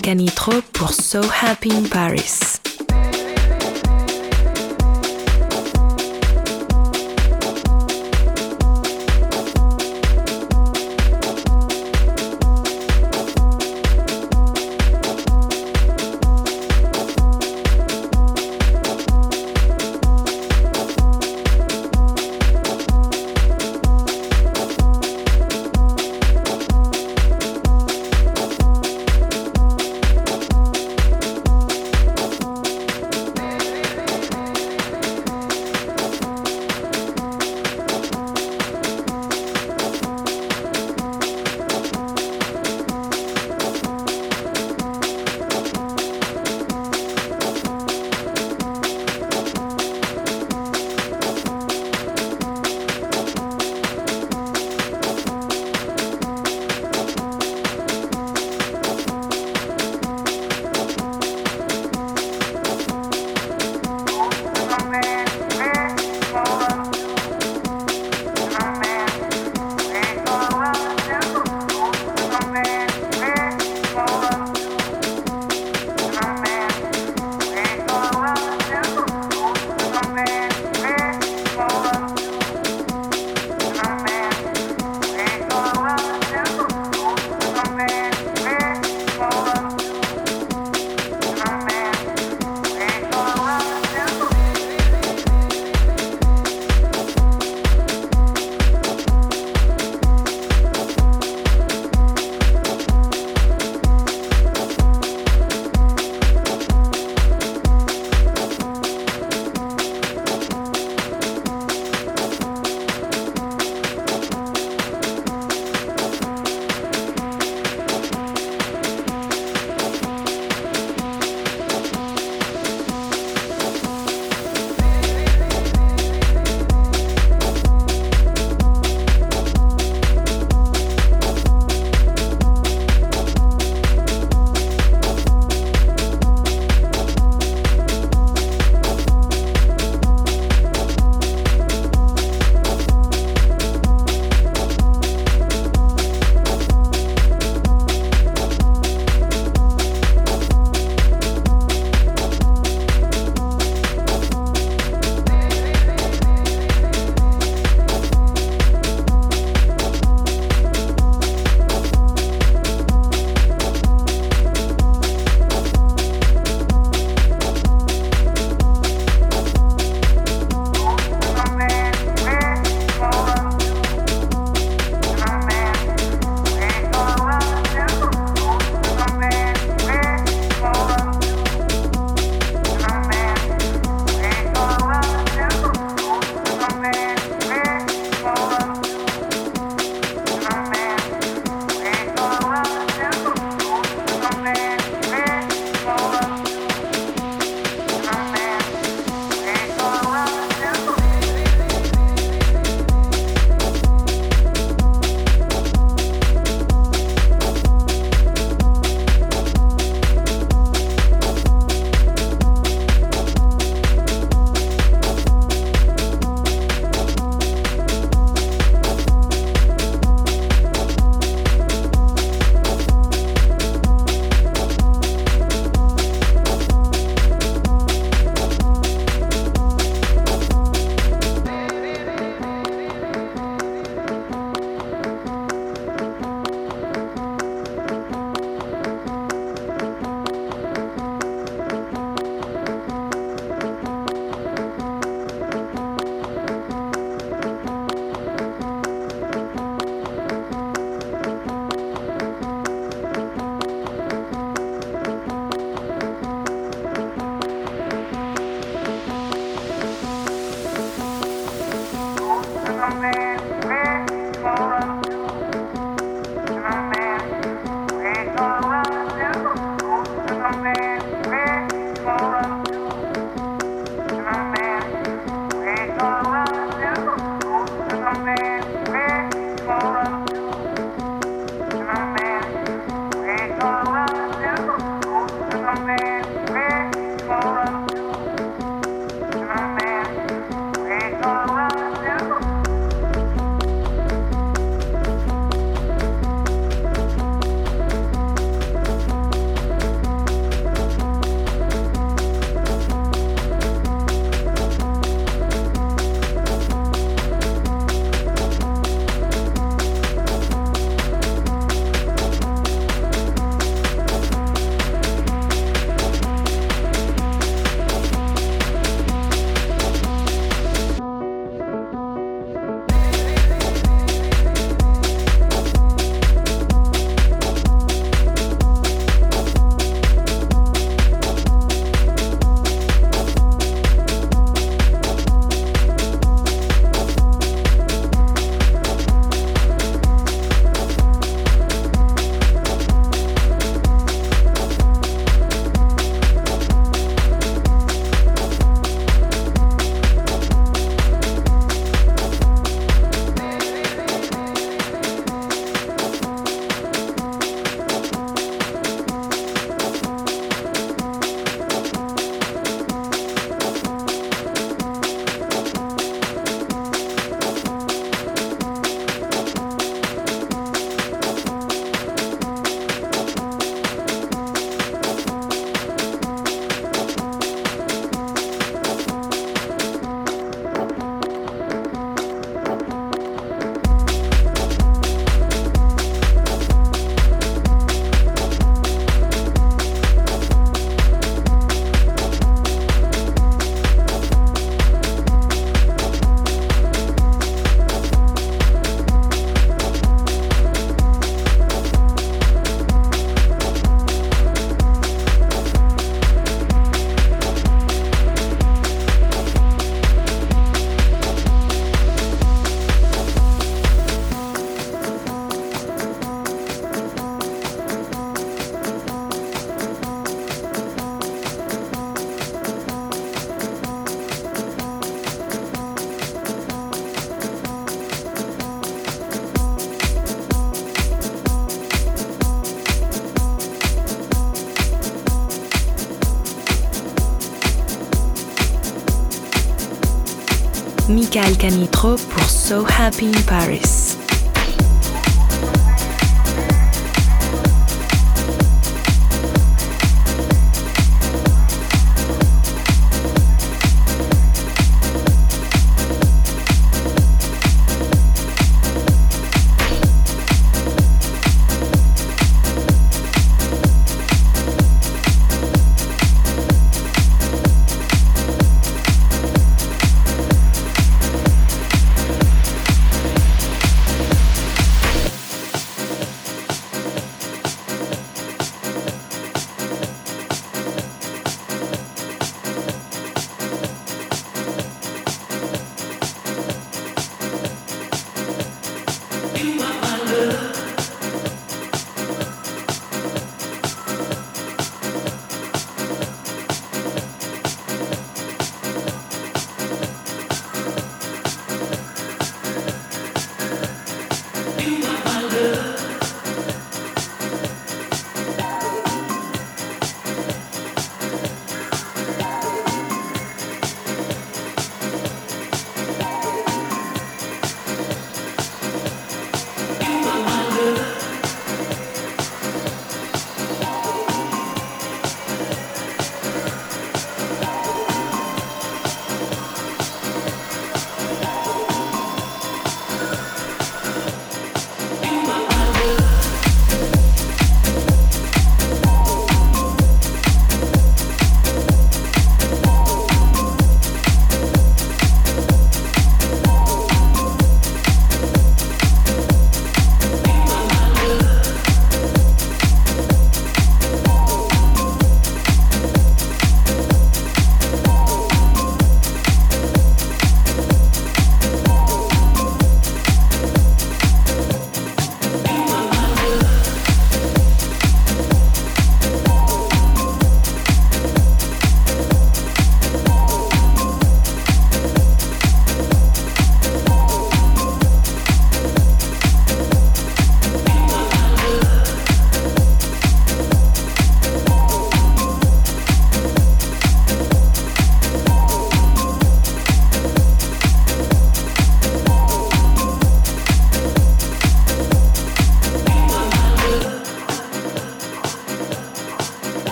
[0.00, 2.49] Volcanitro pour So Happy in Paris.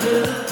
[0.00, 0.51] under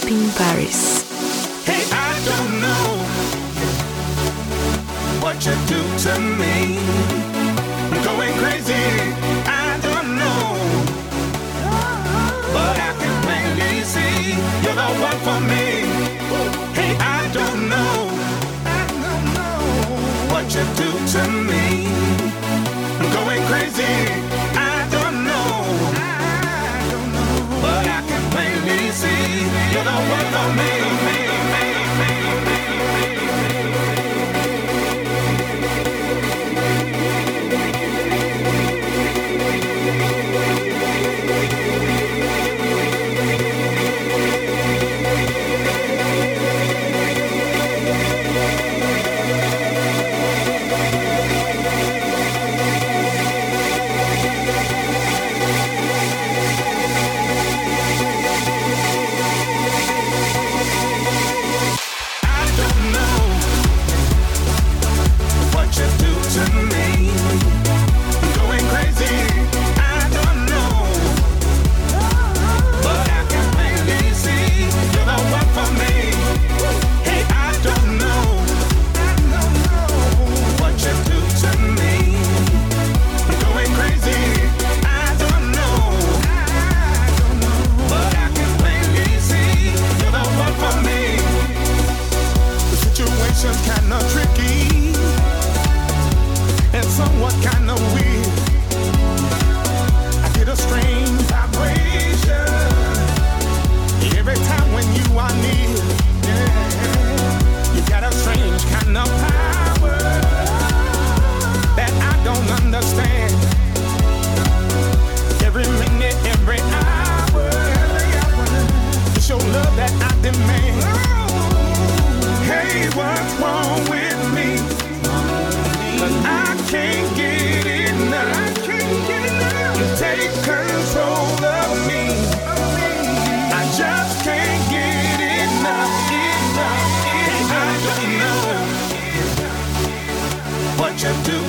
[0.00, 0.47] Trapping by
[30.38, 30.77] know me.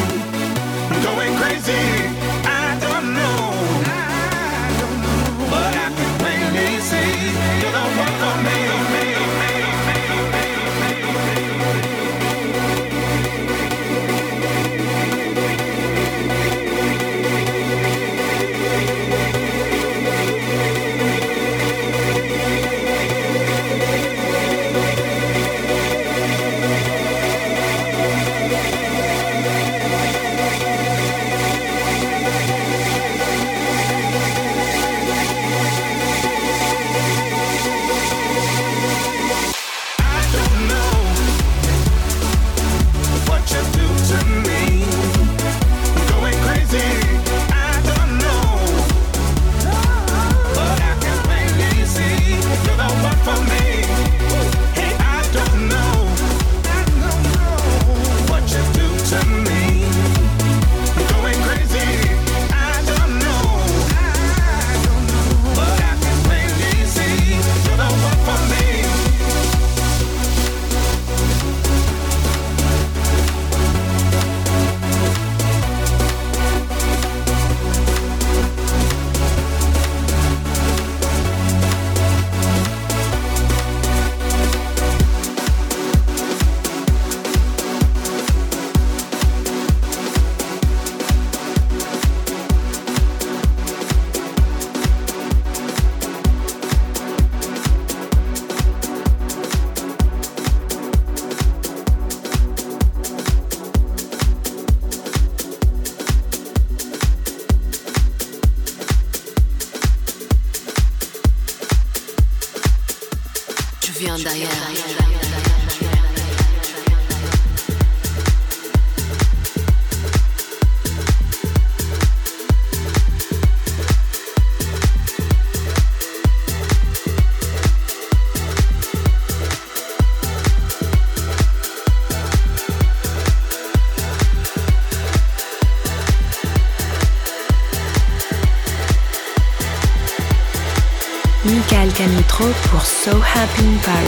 [143.61, 144.08] 明白。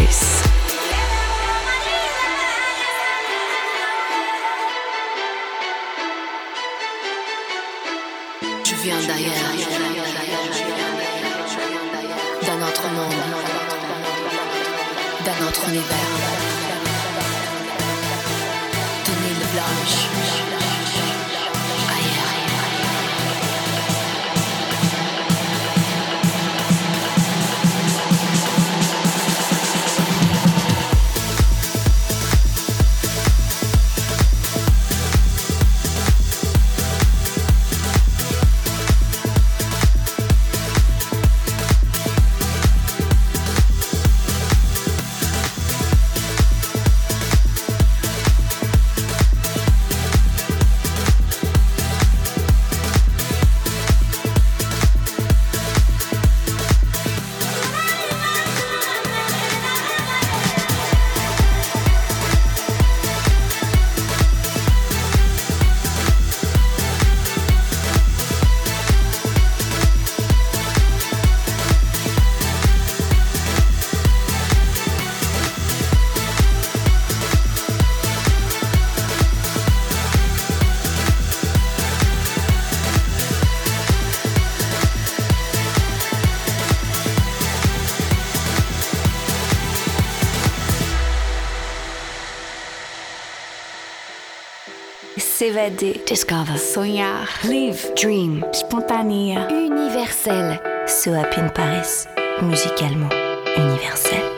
[95.40, 95.98] S'évader.
[96.06, 96.58] Discover.
[96.58, 97.26] Sonhar.
[97.44, 97.78] Live.
[97.96, 98.44] Dream.
[98.52, 99.38] Spontané.
[99.48, 100.60] Universel.
[100.86, 102.04] Ce à in Paris.
[102.42, 103.08] Musicalement
[103.56, 104.29] universel.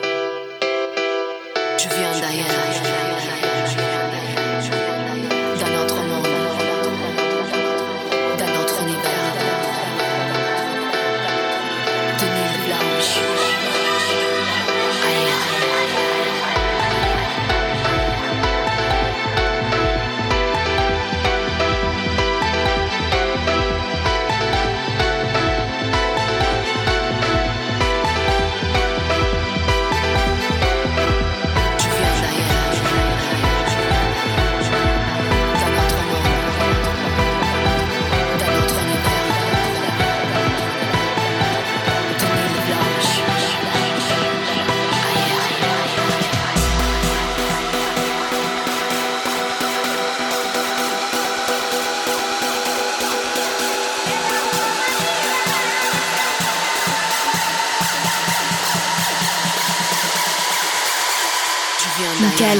[62.23, 62.59] Michael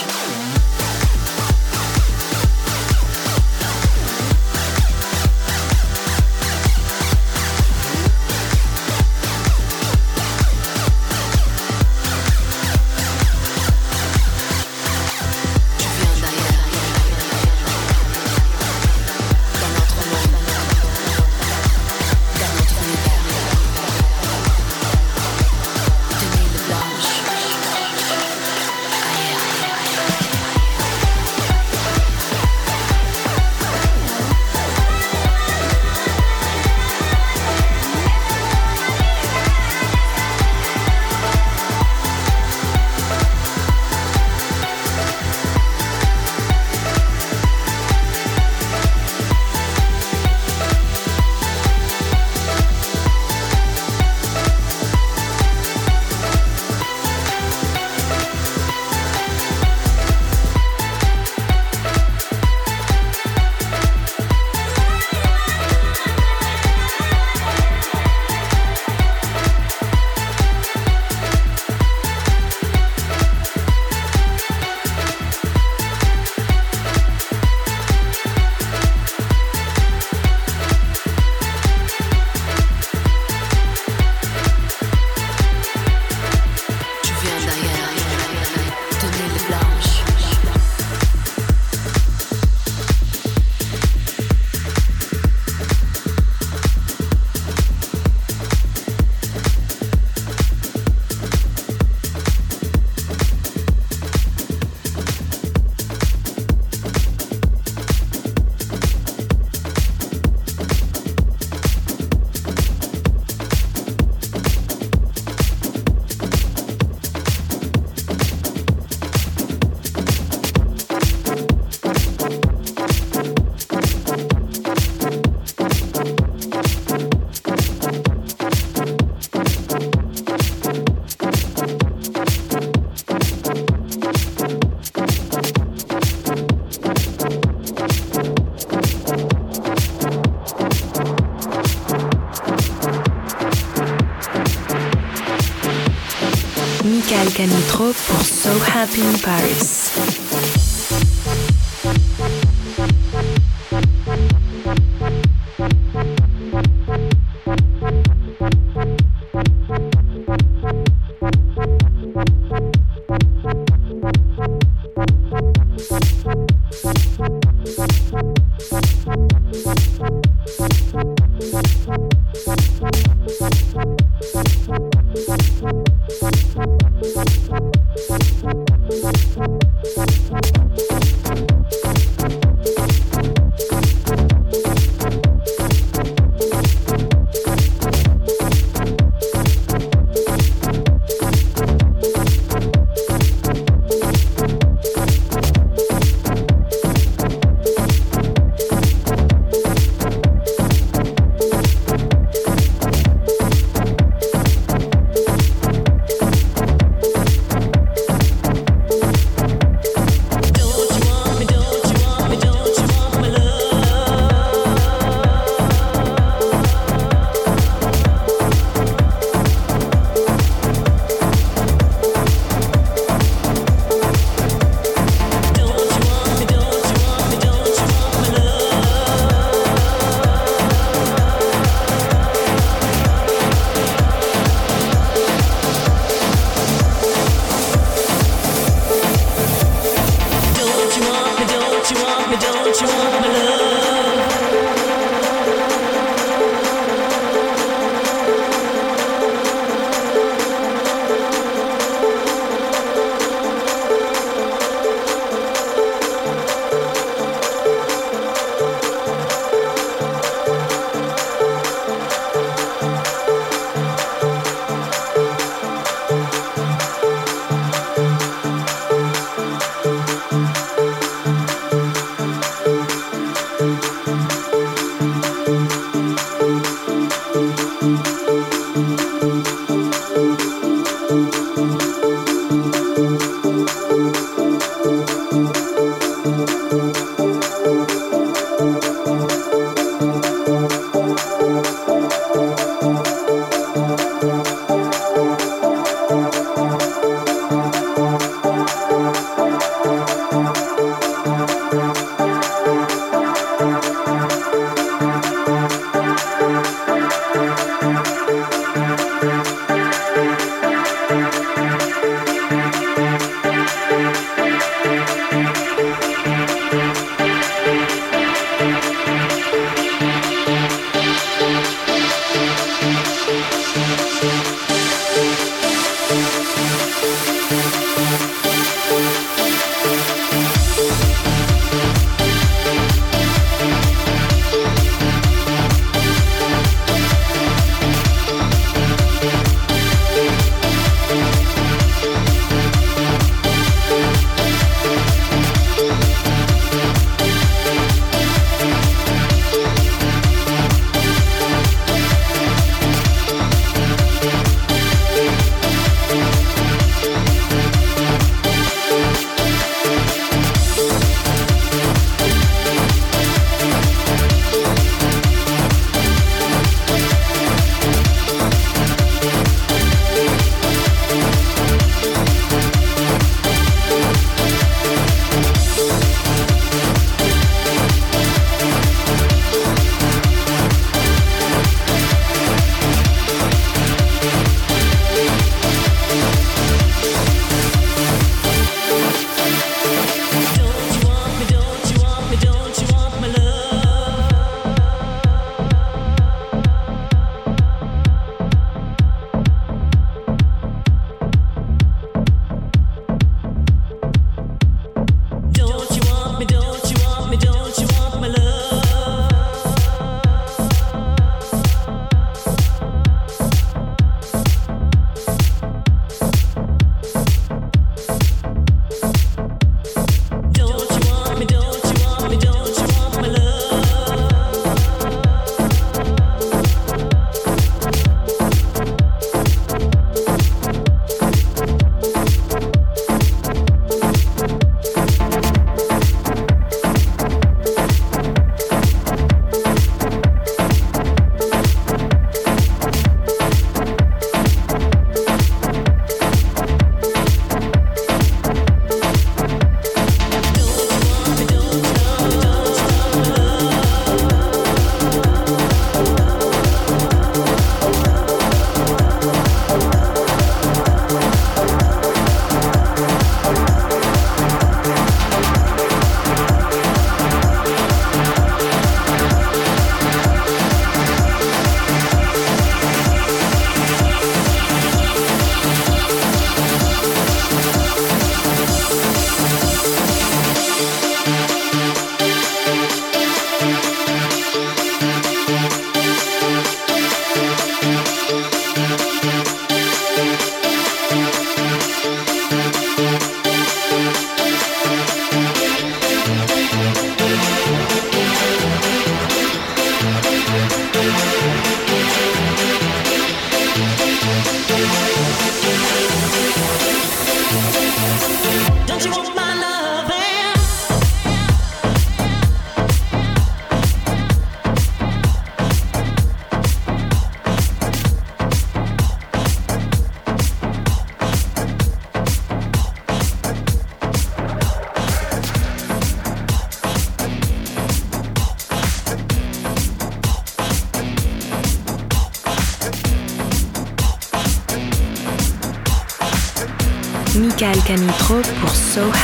[148.79, 149.78] Happy in Paris.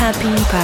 [0.05, 0.35] happy.
[0.53, 0.64] Bye.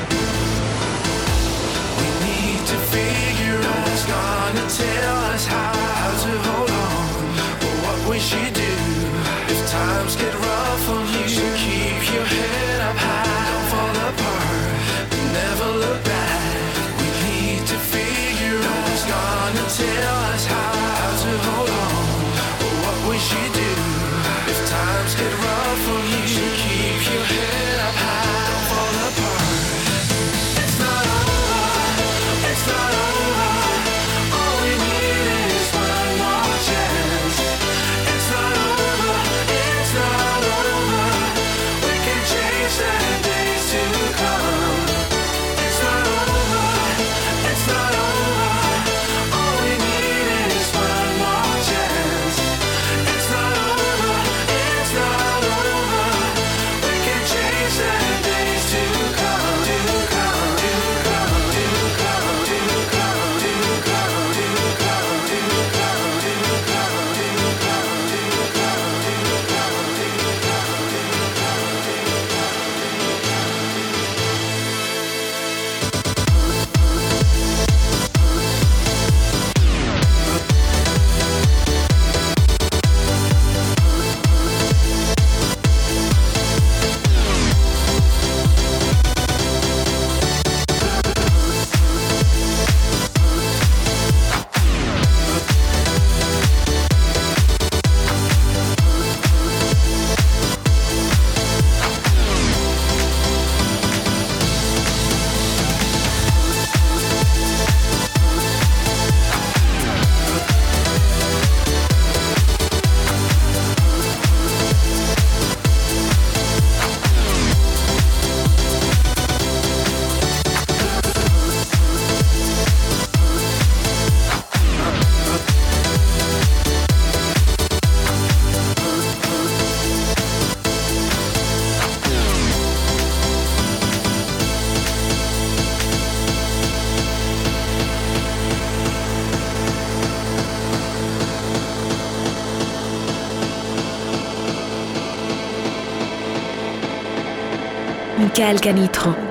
[148.33, 149.30] Quel Canitro.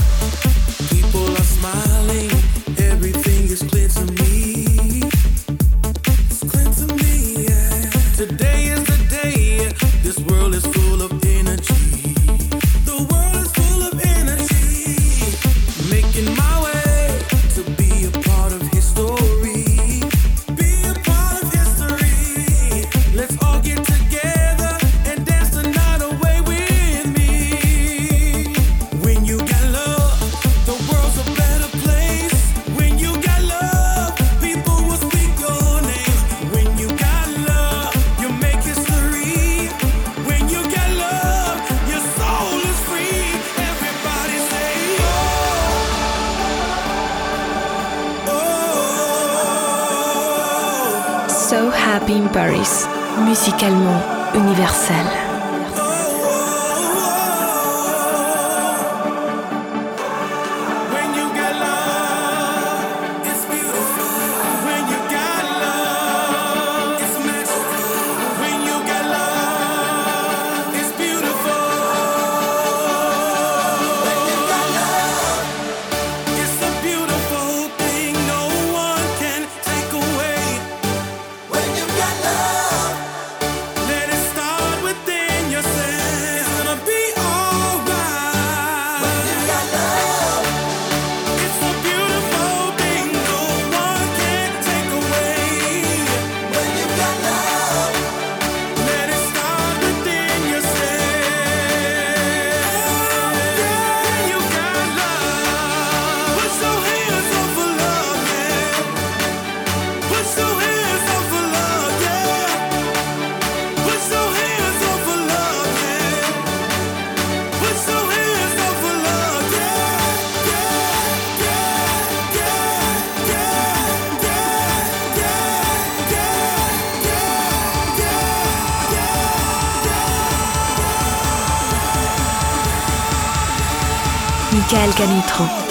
[134.71, 135.70] quelqu'un est trop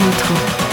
[0.00, 0.67] 一头。